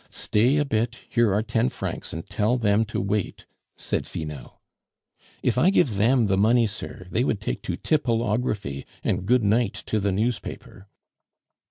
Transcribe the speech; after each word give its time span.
"Stay 0.09 0.57
a 0.57 0.65
bit, 0.65 0.97
here 1.09 1.31
are 1.31 1.43
ten 1.43 1.69
francs, 1.69 2.11
and 2.11 2.27
tell 2.27 2.57
them 2.57 2.83
to 2.85 2.99
wait," 2.99 3.45
said 3.77 4.07
Finot. 4.07 4.57
"If 5.43 5.59
I 5.59 5.69
give 5.69 5.97
them 5.97 6.25
the 6.25 6.37
money, 6.39 6.65
sir, 6.65 7.05
they 7.11 7.23
would 7.23 7.39
take 7.39 7.61
to 7.61 7.77
tippleography, 7.77 8.85
and 9.03 9.27
good 9.27 9.43
night 9.43 9.75
to 9.85 9.99
the 9.99 10.11
newspaper." 10.11 10.87